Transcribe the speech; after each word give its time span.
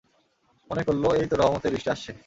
মনে 0.69 0.83
করল—এই 0.83 1.27
তো 1.27 1.35
রহমতের 1.35 1.71
বৃষ্টি 1.73 1.89
আসছে। 1.89 2.11